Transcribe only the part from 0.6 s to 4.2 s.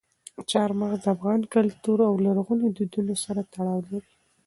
مغز د افغان کلتور او لرغونو دودونو سره تړاو لري.